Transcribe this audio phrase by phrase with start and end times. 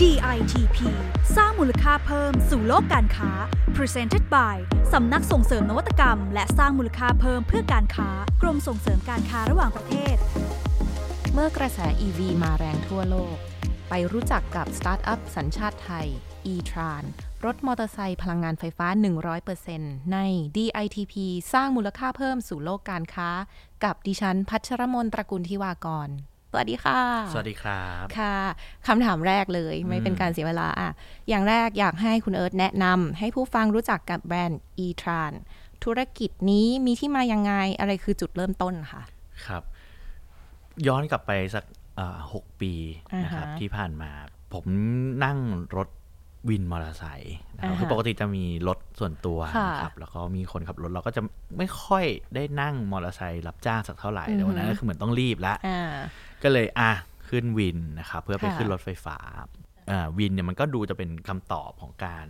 [0.00, 0.78] DITP
[1.36, 3.30] สร้างมูลค่าเพิ่มสู่โลกการค้า
[3.76, 4.56] Presented by
[4.92, 8.08] สำนักส่งเสริมนวัตกรรม และสร้างมูลค่าเพิ่มเพื่อการค้า
[8.42, 10.16] กรมส่งเสริมการค้าระหว่างประเทศ
[11.32, 13.36] เมื่อกระแส EV มาแรงทั่วโลก
[13.88, 16.06] ไปรู้จักกับสตาร์ทอัพสัญชาติไทย
[16.52, 17.04] e-tran
[17.44, 18.86] รถมอเตอร์ไซค์พลังงานไฟฟ้า
[19.50, 20.18] 100%ใน
[20.56, 21.14] DITP
[21.52, 23.30] สร้างมูลค่าเพิ่มสู่โลกการค้า
[23.84, 26.10] กับดิฉันพัชรมนตระกูลทิวากร
[26.54, 27.00] สวัสดีค่ะ
[27.32, 28.36] สวัสดีครับค่ะ
[28.86, 30.90] คำถามแรกเลยไม่เป็นการเสียเวลาอะ
[31.28, 35.32] อย่างแรกอยากให้คุณเอิร์ธแนะนำให้ผู้ฟังรู้จักกับแบรนด์ e-tran
[35.84, 39.02] ธุรกิจนี้มีที่มายังไงอะไรคือจุดเริ่มต้นค่ะ
[39.46, 39.62] ครับ
[40.86, 41.64] ย้อนกลับไปสัก
[41.98, 42.72] อ่าหกปี
[43.24, 44.10] นะครับอ่าฮะที่ผ่านมา
[44.52, 44.64] ผม
[45.24, 45.38] นั่ง
[45.76, 45.88] รถ
[46.48, 51.22] วินมอเตอร์ไซค์นะครับอ่าฮะคือปกติจะมีรถส่วนตัวค่ะนะครับแล้วก็มีคนขับรถเราก็จะ
[51.58, 55.80] ไม่ค่อยได้นั่งมอเตอร์ไซค์รับจ้างสักเท่าไหร่แต่วันนั้นก็คือเหมือนต้องรีบแล้วอ่า
[56.42, 56.92] ก็เลยอะ
[57.28, 59.18] ขึ้นวินนะครับเพื่อไปค่ะขึ้นรถไฟฟ้า
[59.90, 62.26] อ่าวินเนี่ยมันก็ดูจะเป็นคำตอบของการ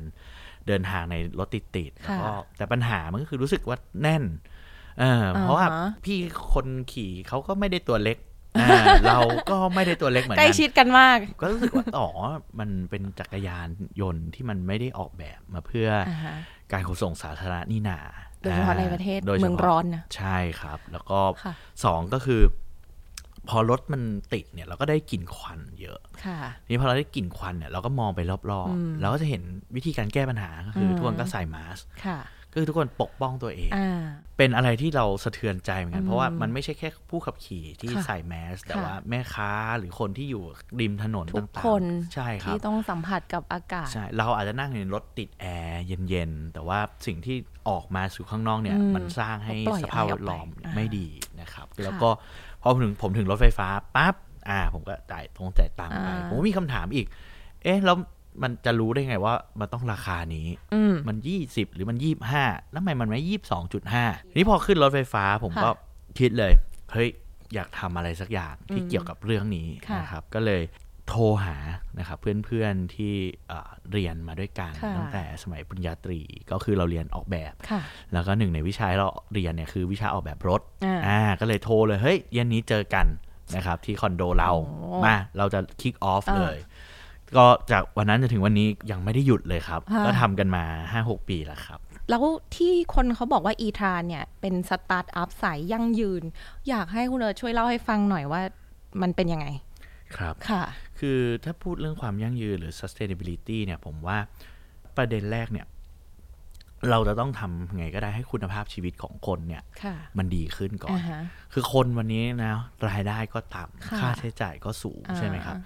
[0.66, 4.24] เดินทางในรถติดๆแล้วก็แต่ปัญหามันก็คือรู้สึกว่าแน่น
[5.00, 6.18] เออเพราะว่าอ่าฮะพี่
[6.52, 8.31] คนขี่เขาก็ไม่ได้ตัวเล็กอ่า
[9.06, 9.18] เรา
[9.50, 12.08] ก็ไม่ได้ตัวเล็กเหมือนใกล้กันชิดกันมาก ก็รู้สึกว่าอ๋อ
[12.58, 13.68] มันเป็นจักรยาน
[14.00, 16.34] ยนต์ที่มันไม่ได้ออกแบบมาเพื่อออ่าฮะ
[16.72, 17.98] การขนส่งสาธารณะนี่นา
[18.40, 22.42] โดยเฉพาะในประเทศโดยฉพาเมืองร้อนนะใช่ครับ แล้วก็ค่ะสองก็คือ
[23.48, 29.42] พอรถมันติดเนี่ย เราก็ได้กลิ่นควันเยอะค่ะนี่พอเราได้กลิ่นควันเนี่ยเราก็มองไปรอบอืมๆเราก็จะเห็น
[29.76, 32.18] วิธีการแก้ปัญหาก็คืออมทุกคนก็ใส่มาสก์ค่ะ
[32.52, 34.02] ก็คือทุกคนปกป้องตัวเองอ่า
[34.36, 40.44] เป็นอะไรที่เราสะเทือนใจเหมือนกัอืนมเพราะว่ามันไม่ใช่แค่ผู้ขับขี่ที่ค่ะใส่แมส แต่ค่ะว่าแม่ค้าหรือคนที่อยู่
[40.80, 47.36] ริมถนนทุกต่างคนๆใช่ครับที่ต้องสัมผัสกับอากาศใช่เราอาจจะนั่งในรถติดแอร์เย็นๆ แต่ว่าสิ่งที่
[47.68, 51.08] ออกมาสู่ข้างนอกเนี่ยอืมมันสร้างให้ปล่อยสภาพอะไรอแวอกดไปล้อมอ่าไม่ดี
[51.40, 52.08] นะครับ แล้วก็
[52.62, 54.14] พอผมถึงผมถึงรถไฟฟ้าปั๊บ
[54.50, 57.06] อ่า ผมก็จ่ายตรงจ่ายตังค์ไปอ่าผมก็มีคำถามอีก
[57.62, 57.96] เอ๊ะแล้ว
[58.42, 64.04] มันจะรู้ได้ไงว่ามันต้องราคานี้อืมมันยี่สิบหรือมันยี่บห้าแล้วทำไมมันไม่ยี่บสองจุดห้า
[64.36, 66.52] นี่พอขึ้นรถไฟฟ้าผมก็ค่ะคิดเลย
[66.92, 67.08] เฮ้ย
[67.54, 70.62] อยากทำอะไรสักอย่างที่อืมเกี่ยวกับเรื่องนี้ค่ะนะครับ ก็เลย
[71.08, 71.56] โทรหา
[71.98, 73.14] นะครับเพื่อนๆที่
[73.48, 76.20] เอ่อเรียนมาด้วยกันค่ะตั้งแต่สมัยปริญญาตรี
[76.50, 77.80] ก็คือเราเรียนออกแบบค่ะ
[78.12, 83.06] แล้วก็หนึ่งในวิชาที่เราเรียนเนี่ยคือวิชาออกแบบรถอ่าอ่าก็เลยโทรเลยเฮ้ยเย็นนี้เจอกัน
[83.56, 86.56] นะครับที่คอนโดเราโอ้มาเราจะ kick off อ่าเลย
[87.36, 90.64] ก็จากวันนั้นจนถึงวันนี้ยังไม่ได้หยุดเลยครับค่ะก็ทำกันมา
[91.00, 92.24] 5-6ปีแล้วครับ แล้ว
[92.56, 96.22] ที่คนเขาบอกว่า ETRAN เนี่ย เป็นสตาร์ทอัพสายยั่งยืน
[96.68, 98.42] อยากให้คุณเอิร์ธช่วยเล่าให้ฟังหน่อยว่า
[99.02, 99.46] มันเป็นยังไง
[100.16, 100.64] ครับ ค่ะ
[100.98, 104.18] คือถ้าพูดเรื่องความยั่งยืนหรือ sustainability เนี่ยผมว่า
[104.96, 105.66] ประเด็นแรกเนี่ย
[106.90, 111.20] เราจะต้องทำไงก็ได้ให้คุณภาพชีวิตของคนเนี่ย ค่ะมันดีขึ้นก่อน อ่าฮะ
[111.52, 112.54] คือคนวันนี้นะ
[112.88, 115.56] รายได้ก็ต่ค่ะำค่าใช้จ่ายก็สูงอ่าใช่ไหมครับ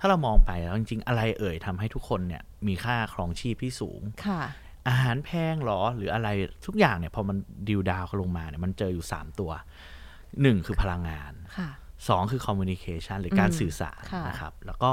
[0.00, 4.42] ถ้าเรามองไปแล้วจริงๆ อะไรเอ่ยทำให้ทุกคนเนี่ยมีค่าครองชีพที่สูงค่ะ
[4.88, 6.28] อาหารแพงเหรอหรืออะไร
[6.66, 7.36] ทุกอย่างเนี่ยพอมัน
[7.68, 9.50] ดิวดาวลงมาเนี่ยมันเจออยู่ 3 ตัว
[10.08, 11.70] 1คือพลังงานค่ะ
[12.00, 14.90] 2คือ communication หรือการอืมสื่อสารค่ะนะครับ แล้วก็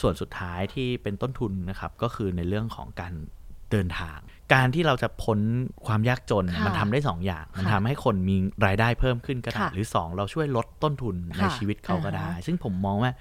[0.00, 3.14] ส่วนสุดท้ายที่เป็นต้นทุนนะครับ ก็คือในเรื่องของการ
[3.70, 4.18] เดินทาง
[4.54, 5.38] การที่เราจะพ้น
[5.86, 8.36] ความยากจนเนี่ยค่ะมันทำได้2อย่าง มันค่ะทำให้คนมี
[8.66, 13.12] รายได้เพิ่มขึ้นก็ได้ค่ะหรือ 2 เราช่วยลดต้นทุนในค่ะชีวิตเขาก็ได้อ่าฮะซึ่งผมมองว่า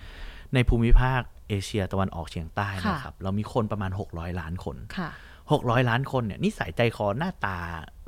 [0.54, 5.10] ในภูมิภาคเอเชียตะวันออกเฉียงใต้ค่ะนะครับ เรามีคนประมาณ 600 ล้านคนค่ะ
[5.50, 7.58] 600ล้านคนเนี่ยนิสัยใจคอหน้าตา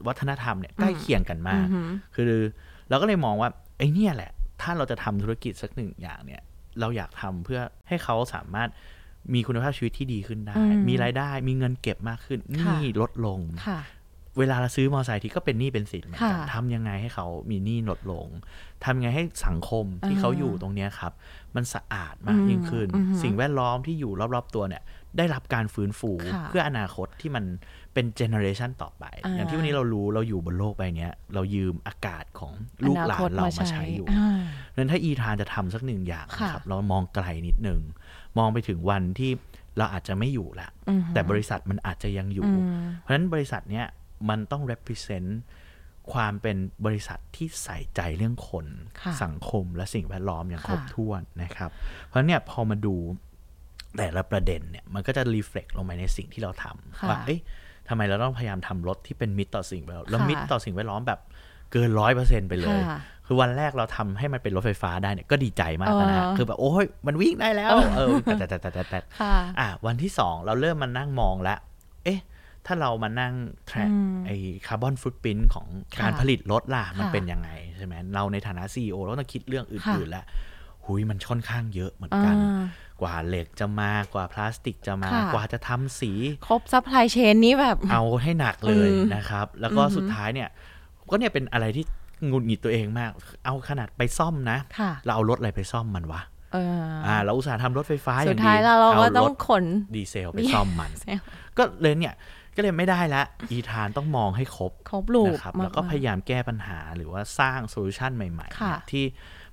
[0.07, 2.31] วัฒนธรรมเนี่ยใกล้เคียงกันมากอือหือคือ
[2.89, 6.41] เราก็เลยมองว่าไอ้เนี่ยแหละ ถ้าเราจะทำธุรกิจสักหนึ่งอย่างเนี่ย
[6.79, 8.69] เราอยากทำเพื่อให้เขาสามารถ
[9.33, 13.79] มีคุณภาพชีวิตที่ดีขึ้นได้อืมมีรายได้มีเงินเก็บมากขึ้นหค่ะนี้ลดลงค่ะ
[14.39, 18.27] เวลาเราซื้อมอเตอร์ไซค์ที่ก็เป็นหนี้เป็นสินเหมือนกันค่ะทำยังไงให้เขามีหนี้ลดลง
[18.85, 21.13] ทำยังไงให้สังคมที่อ่าเขาอยู่ตรงเนี้ยครับ
[21.55, 24.83] มันสะอาดมากยิ่งขึ้นอืมอือฮึสิ่งแวดล้อมที่อยู่รอบๆตัวเนี่ย
[25.17, 27.43] ได้รับการฟื้นฟูค่ะเพื่ออนาคตที่มัน
[27.93, 32.53] เป็น generation ต่อไปอ่าอย่างที่วันนี้เรารู้เราอยู่บนโลกใบเนี้ยเรายืมอากาศของ
[32.87, 34.39] ลูกหลานเรามาใช้อยู่อ่า
[34.69, 37.81] เพราะฉะนั้นถ้า ETRAN จะทำสักหนึ่งอย่างค่ะนะครับ เรามองไกลนิดนึง
[38.37, 39.31] มองไปถึงวันที่
[39.77, 42.63] เราอาจจะไม่อยู่ละอือฮึแต่บริษัทมันอาจจะยังอยู่อืม
[42.99, 43.85] เพราะฉะนั้นบริษัทเนี้ย
[44.29, 45.29] มันต้อง represent
[46.13, 48.65] ความเป็นบริษัทที่ใส่ใจเรื่องคน
[49.01, 51.69] ค่ะสังคมและสิ่งแวดล้อมอย่างค่ะครบถ้วนนะครับ
[52.05, 52.95] เพราะฉะนั้นเนี่ยพอมาดู
[53.97, 57.39] แต่ละประเด็นเนี่ยมันก็จะ reflect ลงไปในสิ่งที่เราทำค่ะว่าเอ๊ะ
[57.87, 61.19] ทำไมเราต้องพยายามทำรถที่เป็นมิตรต่อสิ่งแวดล้อมแล้วค่ะมิตรต่อสิ่งแวดล้อมแบบ
[61.71, 71.59] เกินร้อยเปอร์เซ็นไปเลยค่ะคือวันแรกเราทำให้มันเป็นรถไฟฟ้าได้เนี่ยก็ดีใจมากแล้วนะฮะเออคือแบบโอ้ยมันวิ่งได้แล้ว เออแต่แต่แต่แต่แต่ค่ะอะวันที่สองเราเริ่มมานั่งมองแล้ว
[72.03, 72.19] เอ๊ะ
[72.69, 73.33] ถ้าเรามานั่ง
[73.69, 74.37] track อืมไอ้
[74.67, 80.25] คาร์บอนฟุตปรินของค่ะการผลิตรถล่ะมันค่ะเป็นยังไงใช่ไหมเราในฐานะ CEO เราต้องคิดเรื่องค่ะอื่นๆแล้ว
[80.85, 82.65] หุยมันค่อนข้างเยอะเหมือนกันอ่า
[83.01, 86.11] กว่าเหล็กจะมากว่าพลาสติกจะมาค่ะกว่าจะทำสี
[86.47, 90.49] ครบซัพพลายเชนนี้แบบ เอาให้หนักเลยอืมนะครับ แล้วก็อือหือสุดท้ายเนี่ย
[91.09, 91.85] ก็เนี่ยเป็นอะไรที่
[92.27, 93.11] หงุดหงิดตัวเองมาก
[93.45, 96.21] เอาขนาดไปซ่อมนะค่ะเราเอารถอะไรไปซ่อมมันวะ
[96.53, 99.63] เอออ่าเราอุตส่าห์ทำรถไฟฟ้าอสุย่าดงดีท้ายแล้วเราก็อต้องรถขน
[99.95, 101.23] ดีเซลไปซ่อมมันเซลล์
[101.57, 102.13] ก็เลยเนี่ย
[102.59, 109.05] ก็เลยไม่ได้ละ อีธานต้องมองให้ครบครบลูกนะครับมาแล้วก็พยายามแก้ปัญหาหรือว่าสร้างโซลูชันใหม่ๆค่ะเนี่ยที่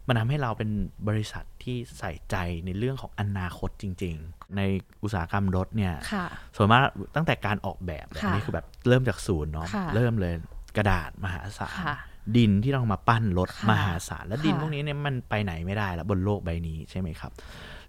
[0.07, 0.71] มันทำให้เราเป็น
[1.09, 2.37] บริษัทที่ใส่ใจ
[2.67, 4.61] ในเรื่องของอนาคตจริง ๆ ใน
[5.03, 6.27] อุตสาหกรรมรถเนี่ยค่ะ
[6.57, 6.83] ส่วนมาก
[7.17, 10.35] ตั้งแต่การออกแบบแบบค่ะนี้คือแบบเริ่มจากศูนย์เนาะค่ะเริ่มเลย
[10.77, 11.97] กระดาษมหาศาลค่ะ
[12.37, 17.33] ดินที่ต้องมาปั้นรถค่ะมหาศาลแล้วดินค่ะพวกนี้เนี่ยมันไปไหนไม่ได้แล้วบนโลกใบนี้ใช่ไหมครับ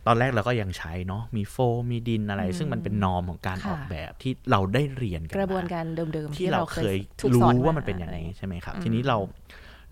[0.07, 9.17] ตอนแรกเราก็ยังใช้เนาะมีโฟมมีดินอะไร ซึ่งมันเป็นนอมของการค่ะออกแบบที่เราได้เรียนกมันกระบวนการเดิมๆที่เราเคยถูกรู้สอนว่ามันเป็นอย่างนี้ใช่ไหมครับ ทีนี้เรา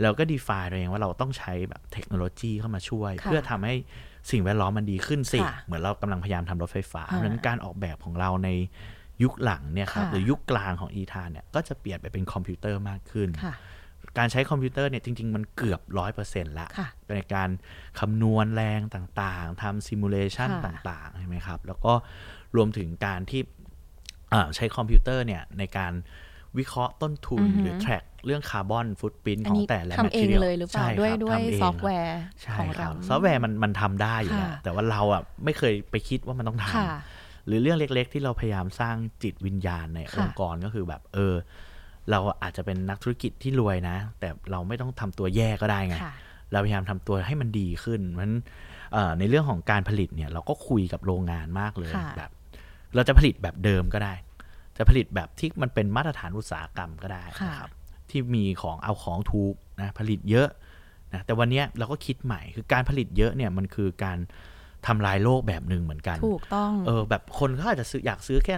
[0.01, 3.75] เราก็ define ตัวเองว่าเราต้องใช้แบบเทคโนโลยีเข้ามาช่วยค่ะเพื่อทำให้
[4.31, 8.49] สิ่งแวดล้อมมันดีขึ้นสิค่ะเหมือนเรากำลังพยายามทำรถไฟฟ้าอ่าเพราะฉะนั้นการออกแบบของเราใน
[9.23, 13.53] ยุคหลังเนี่ยครับค่ะหรือยุคกลางของ ETRAN เนี่ยก็จะเปลี่ยนไปเป็นคอมพิวเตอร์มากขึ้นค่ะ
[14.17, 17.49] การใช้คอมพิวเตอร์เนี่ยจริง ๆ มันเกือบร้อยเปอร์เซ็นต์ละค่ะในการ
[17.99, 21.93] คำนวณแรงต่างๆทำ simulation ค่ะต่างๆใช่ไหมครับ แล้วก็
[22.55, 23.41] รวมถึงการที่
[24.33, 25.93] อ่าใช้คอมพิวเตอร์เนี่ยในการ
[26.57, 41.35] วิเคราะห์ต้นทุนอือหือหรือ track เรื่องคาร์บอนฟุตปรินอัขนองนี้แต่ละทำเอง material เลยหรือเปล่าใช่ด้วยครับด้วยทำเงซอฟต์แวร์ใช่ของครัเราบซอฟต์แวร์มันมันทำได้อยู่แล้วค่ะแต่ว่าเราอะไม่เคยไปคิดว่ามันต้องทค่ะำหรือเรื่องเล็กๆ ที่เราพยายามสร้างจิตวิญญาณในค่ะองค์กรก็คือแบบเออ
[42.11, 46.13] เราอาจจะเป็นนักธุรกิจที่รวยนะ แต่เราไม่ต้องทำตัวแย่ก็ได้ไงค่ะ
[46.51, 48.29] เราพยายามทำตัวให้มันดีขึ้นมัน
[48.93, 52.31] เอ่อในเรื่องของการผลิตเนี่ย เราก็คุยกับโรงงานมากเลยค่ะแบบ
[52.95, 54.13] เราจะผลิตแบบเดิมก็ได้
[54.77, 57.71] จะผลิตแบบที่มันเป็นมาตรฐานอุตสาหกรรมก็ได้ค่ะนะครับ
[58.09, 60.49] ที่มีของเอาของถูกนะผลิตเยอะ
[61.13, 64.17] นะแต่วันเนี้ยเราก็คิดใหม่คือการผลิตเยอะเนี่ยมันคือการ
[64.87, 68.55] ทำลายโลกแบบหนึ่งเหมือนกัน ถูกต้อง เออแบบคนเขาอาจจะซื้ออยากซื้อแค่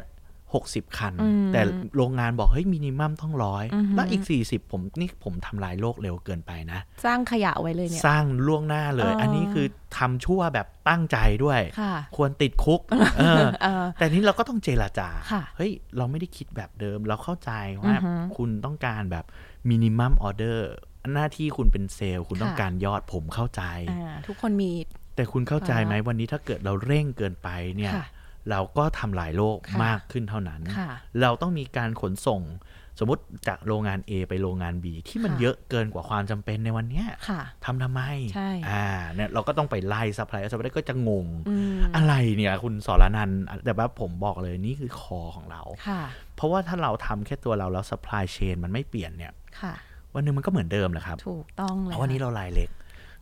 [0.53, 1.61] หกสิบคันอืมแต่
[1.95, 9.67] โรงงานบอกเฮ้ยมินิมัมต้องร้อยอือหือแล้วอีกสี่สิบผมนี่ผมทำลายโลกเร็วเกินไปนะ สร้างขยะไว้เลยเนี่ย สร้างล่วงหน้าเลยเอออัอันนี้คือ
[9.97, 12.81] ทำชั่วแบบตั้งใจด้วยค่ะควรติดคุก
[13.19, 17.51] เออเออแต่นี้เราก็ต้องเจรจาค่ะเฮ้ย เราไม่ได้คิดแบบเดิม เราเข้าใจ
[17.83, 19.25] ว่าอือฮึคุณต้องการแบบ
[19.69, 20.69] มินิมัมออเดอร์
[21.13, 24.71] หน้าที่คุณเป็นเซลล์ คุณต้องค่ะการยอดผมเข้าใจอ่าทุกคนมี
[25.15, 28.05] แต่คุณเข้าใจไหมอ่าวันนี้ถ้าเกิดเราเร่งเกินไปเนี่ยค่ะ
[28.51, 30.89] เราก็ทำลายโลกค่ะมากขึ้นเท่านั้นค่ะ
[31.21, 32.41] เราต้องมีการขนส่ง
[32.99, 38.01] สมมติจากโรงงาน A ไปโรงงาน B ที่มันค่ะเยอะเกินกว่าความจำเป็นในวันเนี้ยค่ะทำทำไม
[38.35, 46.01] ใช่อ่าเนี่ยเราก็ต้องไปไล่ supply supply ก็จะงงอืมอะไรเนี่ยคุณสรณัญช์แต่ว่าผมบอกเลยนี่คือ core ของเราค่ะ
[46.35, 49.73] เพราะว่าถ้าเราทำแค่ตัวเราแล้ว supply chain มันไม่เปลี่ยนเนี่ยค่ะ
[50.13, 52.69] วันหนึ่งมันก็เหมือนเดิมแหละครับ ถูกต้องเลยเพราะวันนี้เรารายเล็ก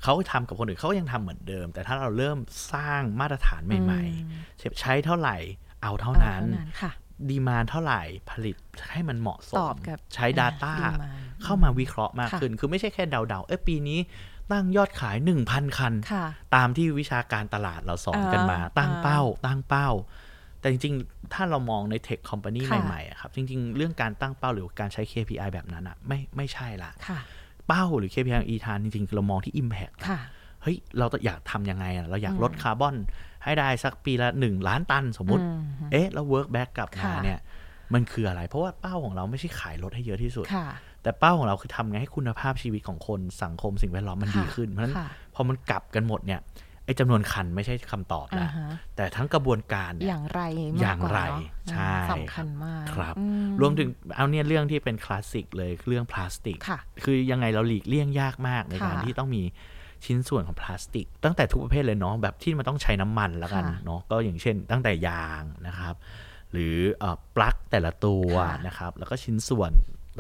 [0.04, 2.38] เขาทำกับคนอื่นเขาก็ยังทำเหมือนเดิม แต่ถ้าเราเริ่ม
[2.74, 5.38] สร้างมาตรฐานใหม่ๆใช้เท่าไหร่
[5.82, 6.92] เอาเท่าเอานั้นเท่านั้นค่ะ
[7.30, 8.02] ดีมานเท่าไหร่
[8.32, 8.56] ผลิต
[8.92, 14.00] ให้มันเหมาะสตมอบกับใช้ Data อ่า demand เข้ามาวิเคราะห์มากค่ะขึ้น คือไม่ใช่แค่เดาๆ เอ้ยปีนี้
[14.52, 16.26] ตั้งยอดขาย 1,000 คันค่ะ
[16.56, 19.90] ตามที่วิชาการตลาดเราสอนกันมาอ่าตั้งอ่าเป้า ตั้งเป้า
[20.60, 27.20] แต่จริง ๆ ถ้าเรามองในเทคคอมพานีค่ะใหม่ๆอะครับ จริง ๆ เรื่องการตั้งเป้าหรือการใช้ KPI แบบนั้นอะไม่ไม่ใช่ละค่ะ
[27.68, 30.20] เป้าหรือ KPI อีทานจริงๆเรามองที่ Impact ค่ะ
[30.62, 32.96] เฮ้ย เราอยากทำยังไงอะเราอยากอืมลดคาร์บอน
[33.44, 35.50] ให้ได้สักปีละ 1 ล้านตันสมมุติอื
[35.88, 37.40] มเอ๊ะ แล้ว work back กลับมาค่ะเนี่ย
[37.94, 40.68] มันคืออะไร เพราะว่าเป้าของเราไม่ใช่ขายรถให้เยอะที่สุดค่ะ
[41.04, 46.40] แต่เป้าของเราคือทำไงให้คุณภาพชีวิตของคนสังคมสิ่งแวดล้อมมันค่ะดีขึ้น เพราะฉะนั้นค่ะพอมันกลับกันหมดเนี่ย
[46.86, 50.42] ไอ้จำนวนคันไม่ใช่คำตอบอ่านะฮะแต่ทั้งกระบวนการเนี่อยย่างไร
[50.74, 53.24] มากอย่างกว่าไรเนอะใช่สำคัญมากครับอื
[53.62, 59.44] รวมถึงเอาเนี่ยเรื่องที่เป็นคลาสสิกเลยเรื่องพลาสติกค่ะคือยังไงเราหลีกเลี่ยงยากมากในการค่ะที่ต้องมี
[60.06, 65.96] ชิ้นส่วนของพลาสติก ตั้งแต่ทุกประเภทเลยเนาะแบบที่มันต้องใช้น้ำมันแล้วกันค่ะเนาะก็อย่างเช่น ตั้งแต่ยางนะครับ
[66.52, 69.72] หรือเอ่อปลั๊กแต่ละตัวค่ะนะครับ แล้วก็ชิ้นส่วน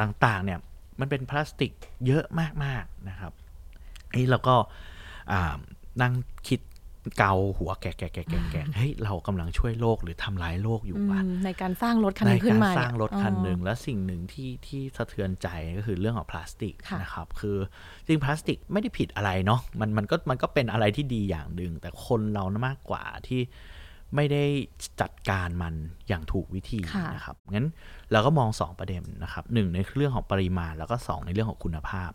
[0.01, 0.59] ต่างๆเนี่ย
[0.99, 1.71] มันเป็นพลาสติก
[2.07, 2.23] เยอะ
[2.63, 3.31] มากๆนะครับ
[4.17, 4.55] นี่เราก็
[5.31, 5.55] อ่า
[6.01, 6.13] นั่ง
[6.47, 6.59] คิด
[7.17, 15.47] เกาหัวแกะแกะแกะแกะแกะเฮ้ยเรากำลังช่วยโลกหรือทำร้ายโลกอยู่ว่ะอืมในการสร้างรถคันในนี้ขึ้กานรมาสร้างรถคันหนึ่งอ๋อและสิ่งหนึ่งที่ที่สะเทือนใจ
[15.77, 17.57] ก็คือเรื่องของพลาสติกค่ะนะครับคือ
[18.05, 23.41] จริงพลาสติกไม่ได้ผิดอะไรเนาะมันมันก็มันก็เป็นอะไรที่ดีอย่างหนึ่งแต่คนเรานะมากกว่าที่
[24.15, 24.43] ไม่ได้
[25.01, 25.73] จัดการมัน
[26.07, 27.67] อย่างถูกวิธีค่ะนะครับงั้น
[28.11, 32.11] เราก็มองสองประเด็นนะครับหนึ่งในเรื่องของปริมาณแล้วก็สองในเรื่องของคุณภาพ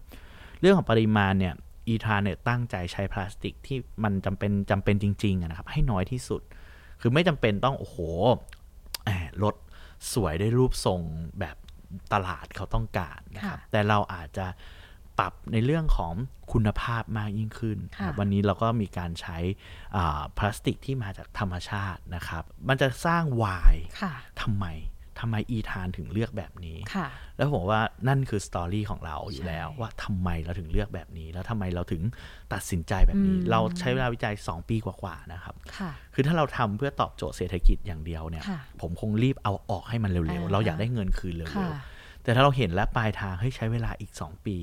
[0.60, 1.54] เรื่องของปริมาณเนี่ย
[1.88, 6.42] อีทานเนี่ยตั้งใจใช้พลาสติกที่มันจำเป็นจำเป็นจริงๆอะนะครับ ให้น้อยที่สุด
[7.00, 7.96] คือไม่จำเป็นต้อง โอ้โห
[9.04, 9.10] แหม
[9.42, 9.54] รถ
[10.12, 11.00] สวยได้รูปทรง
[11.40, 11.56] แบบ
[12.12, 14.46] ตลาดเขาต้องการนะครับค่ะแต่เราอาจจะ
[15.18, 16.14] ปรับในเรื่องของ
[16.52, 19.38] คุณภาพมากยิ่งขึ้นค่ะวันนี้เราก็มีการใช้
[19.96, 24.66] อ่าพลาสติกที่มาจากธรรมชาตินะครับ มันจะสร้างวายค่ะทำไม
[25.20, 32.02] ทำไมอีธานถึงเลือกแบบนี้ค่ะแล้วผมว่านั่นคือสตอรี่ของเราอยู่ใช่แล้ว ว่าทำไมเราถึงเลือกแบบนี้ แล้วทำไมเราถึง
[32.52, 44.56] ตัดสินใจแบบนี้อืมเราใช้เวลาวิจัย 2 ปีกว่าๆนะครับค่ะคือถ้าเราทำเพื่อตอบโจทย์เศรษฐกิจอย่างเดียวเนี่ยค่ะผมคงรีบเอาออกให้มันเร็วอ่าๆเราอยากได้เงินคืนเร็ค่ะวๆ แต่ถ้าเราเห็นแล้วปลายทางเฮ้ยใช้เวลาอีก 2 ปี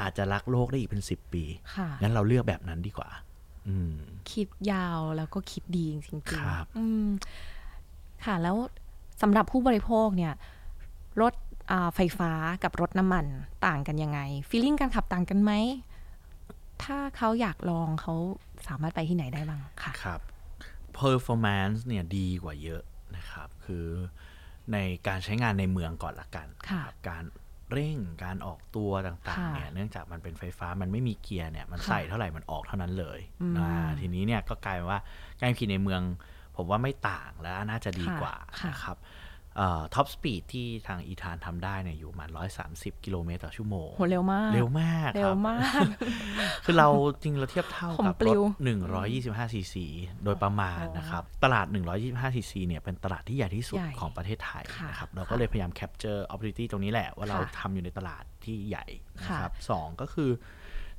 [0.00, 3.10] อาจจะรักโลกได้อีกเป็น 10 ปีค่ะงั้นเราเลือกแบบนั้นดีกว่า
[3.68, 3.94] อืม
[4.32, 7.08] คิดยาวแล้วก็คิดดีจริงครับๆอืม
[8.24, 8.56] ค่ะแล้ว
[9.22, 10.32] สำหรับผู้บริโภคเนี่ย
[11.20, 11.32] รถ
[11.70, 12.30] อ่าไฟฟ้า
[12.64, 13.26] กับรถน้ำมัน
[13.66, 15.52] ต่างกันยังไงฟีลลิ่งการขับต่างกันไหม
[16.84, 18.14] ถ้าเขาอยากลองเขา
[18.68, 20.20] สามารถไปที่ไหนได้บ้างค่ะครับ
[20.98, 22.82] performance เนี่ยดีกว่าเยอะ
[23.16, 23.86] นะครับ คือ
[24.72, 27.24] ในการใช้งานในเมืองก่อนละกันค่ะรับการ
[27.72, 35.00] เร่งการออกตัวต่างๆค่ะเนี่ยเนื่องจากมันเป็นไฟฟ้ามันไม่มีเกียร์เนี่ยมันค่ะใส่เท่าไหร่มันออกเท่านั้นเลยอืมนะทีนี้เนี่ยก็กลายเป็นว่า
[35.40, 36.02] การขี่ในเมือง
[36.56, 38.98] ผมว่าไม่ต่างและน่าจะดีค่ะกว่าค่ะนะครับ
[39.94, 42.30] ท็อปสปีดที่ทางอีธานทำได้เนี่ยอยู่ประมาณ
[42.66, 45.84] 130 กิโลเมตรต่อชั่วโมงโหเร็วมาก เร็วมากเร็ควรับมาก
[46.64, 46.88] คือเรา
[47.22, 49.08] จริงเราเทียบเท่าผมกับปลิรวถ
[49.44, 49.86] 125ซีซี
[50.24, 51.66] โดยประมาณนะครับ ตลาด
[52.00, 60.30] 125ซีซีเนี่ยเป็นตลาดที่ใหญ่ที่สุดใหญ่ของประเทศไทยค่ะนะครับ เราก็ค่ะเลยพยายามแคปเจอร์ opportunity ตรงนี้แหละ ว่าเราค่ะทำอยู่ในตลาดที่ใหญ่นะครับค่ะสองก็คือ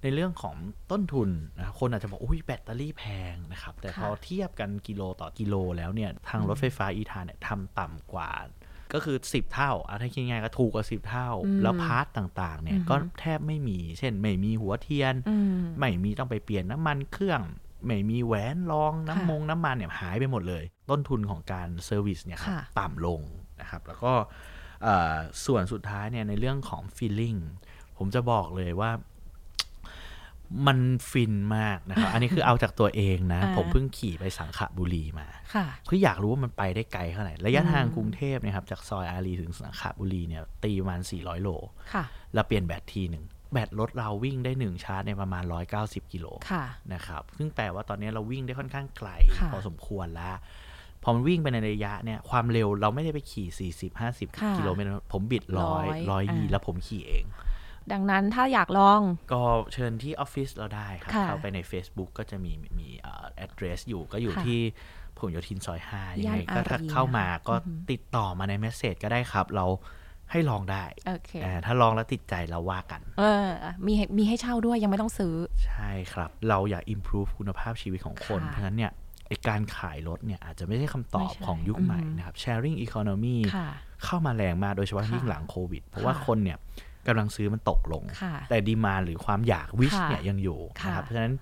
[0.06, 0.56] ในเรื่องของ
[0.92, 8.32] ต้นทุนนะคนอาจจะบอกอุ้ยแบตเตอรี่แพงนะครับ แต่พอเทียบกันกิโลต่อกิโลแล้วเนี่ยทางรถไฟฟ้า ETRAN เนี่ยทำต่ำกว่า
[8.94, 17.42] ก็คือ 10 เท่าอะถ้าคิดง่ายๆก็ถูกกว่า 10 เท่าอืมแล้ว part ต่างๆ เนี่ยอือฮึก็แทบไม่มี เช่น ไม่มีหัวเทียนอืมไม่มีต้องไปเปลี่ยนน้ำมันเครื่อง
[17.86, 23.22] ไม่มีแหวนรองน้ำมงน้ำมันเนี่ยหายไปหมดเลย ต้นทุนของการ service เนี่ยครับค่ะต่ำลง
[23.62, 24.14] นะครับ แล้วก็
[24.84, 27.40] เอ่อส่วนสุดท้ายเนี่ยในเรื่องของ feeling
[27.98, 28.92] ผมจะบอกเลยว่า
[30.68, 41.50] มันฟินมากนะครับ อันนี้คือเอาจากตัวเองนะอ่าผมเพิ่งขี่ไปสังขละบุรีมาค่ะคืออยากรู้ว่ามันไปได้ไกลเท่าไหร่ ระยะทางอืมกรุงเทพนะครับจากซอยอารีถึงสังขละบุรีเนี่ยตีประมาณ 400 โล
[41.94, 45.44] ค่ะแล้วเปลี่ยนแบตทีหนึ่งแบตรถเราวิ่งได้ 1 ชาร์จในประมาณ
[45.78, 50.36] 190 กิโลค่ะนะครับ ซึ่งแปลว่าตอนนี้เราวิ่งได้ค่อนข้างไกลค่ะพอสมควรแล้ว
[51.04, 57.26] พอมันวิ่งไปในระยะเนี่ยความเร็วเราไม่ได้ไปขี่ 40ค่ะ50 กิโลเมตรผมบิดร้อยร้ร้ออยยยี่อ่าแล้วผมขี่เอง
[57.94, 59.02] ดังนั้นถ้าอยากลอง
[59.34, 64.62] ก็เชิญที่ออฟฟิศเราได้ครับค่ะเข้าไปใน Facebook ก็จะมีมีเอ่อ address อยู่ก็อยู่ค่ะที่
[65.18, 69.66] ผลโยธินซอย5ยังไงย่านก็อารีถ้าเข้ามานะคะก็อือฮึติดต่อมาในเมสเซจก็ได้ครับเรา
[70.32, 73.48] ให้ลองได้โอเคอ่าถ้าลองแล้วติดใจเราว่ากัน เออ
[73.86, 78.92] มีให้มีให้เช่าด้วยยังไม่ต้องซื้อ ใช่ครับ เราอยาก improve คุณภาพชีวิตของคนค่ะเพราะฉะนั้นเนี่ย
[79.28, 83.68] ไอการขายรถเนี่ยอาจจะไม่ใช่คำตอบไม่ใช่ของยุคใหม่อืมนะครับ sharing economy ค่ะ
[84.06, 86.58] เข้ามาแรงมากโดยเฉพาะค่ะยิ่งหลังโควิด เพราะว่าค่ะคนเนี่ย
[87.08, 91.36] กำลังซื้อมันตกลงค่ะแต่ดีมาหรือความอยากวิชค่ะเนี่ยยังอยู่ค่ะนะครับเพราะฉะนั้น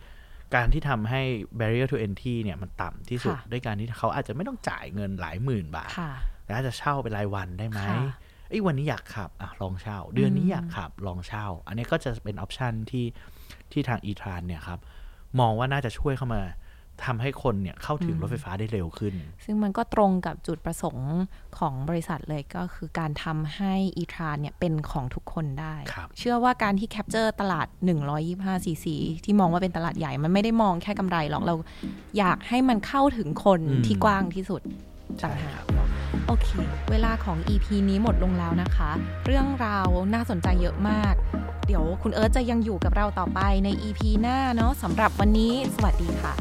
[0.56, 1.22] การที่ทำให้
[1.60, 6.12] barrier to entry เนี่ยมันต่ำที่สุดค่ะด้วยการที่เขาอาจจะไม่ต้องจ่ายเงินหลายหมื่นบาทค่ะ
[6.46, 8.02] แต่อาจจะเช่าเป็นรายวันได้ไหมค่ะ
[8.50, 13.06] ไอ้ยวันนี้อยากขับอะลองเช่า เดือนนี้อืมอยากขับลองเช่า อันนี้ก็จะเป็น option ที่
[13.72, 14.80] ที่ทาง ETRAN เนี่ยครับ
[15.40, 16.42] มองว่าน่าจะช่วยเข้ามา
[17.06, 19.14] ทำให้คนเนี่ยเข้าถึงรถไฟฟ้าได้เร็วขึ้น
[19.46, 21.12] ซึ่งมันก็ตรงกับจุดประสงค์
[21.58, 27.68] ของบริษัทเลยก็คือการทำให้ ETRAN เนี่ยเป็นของทุกคนได้ครับเชื่อว่าการที่ capture ตลาด
[28.16, 28.96] 125ซีซี
[29.26, 31.56] ที่มองว่าเป็นตลาดใหญ่ มันไม่ได้มองแค่กำไรหรอก เรา
[32.18, 34.62] อยากให้มันเข้าถึงคนอืมที่กว้างที่สุด
[35.20, 35.88] ใช่ต่างหากครับ
[36.28, 36.48] โอเค
[36.92, 38.92] เวลาของ EP นี้หมดลงแล้วนะคะ
[39.26, 41.16] เรื่องราวน่าสนใจเยอะมาก
[41.68, 46.34] เดี๋ยวคุณเอิร์ธจะยังอยู่กับเราต่อไปใน EP หน้าเนาะสำหรับวันนี้ สวัสดีค่ะ